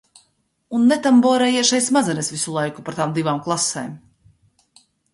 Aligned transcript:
"Un 0.77 0.87
"netamborējiet" 0.91 1.69
šeit 1.73 1.87
smadzenes 1.89 2.31
visu 2.37 2.57
laiku 2.57 2.89
par 2.91 3.01
tām 3.03 3.17
divām 3.21 3.47
klasēm!" 3.49 3.97